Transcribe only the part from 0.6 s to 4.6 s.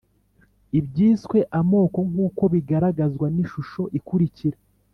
ibyiswe amoko nkuko bigaragazwa nishusho ikurikira